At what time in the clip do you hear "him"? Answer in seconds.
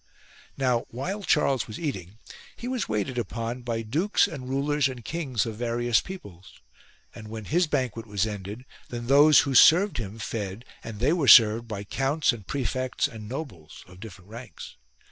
9.99-10.17